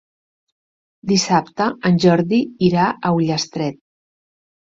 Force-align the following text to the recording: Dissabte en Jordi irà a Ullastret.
Dissabte 1.09 1.67
en 1.89 1.99
Jordi 2.07 2.39
irà 2.69 2.87
a 2.89 3.11
Ullastret. 3.19 3.79